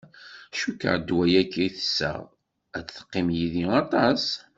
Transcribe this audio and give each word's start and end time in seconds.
Cukkeɣ 0.59 0.95
ddwa-yagi 0.99 1.61
i 1.67 1.69
sesseɣ 1.75 2.17
ad 2.77 2.87
teqqim 2.89 3.27
yid-i 3.37 3.65
aṭas. 3.81 4.23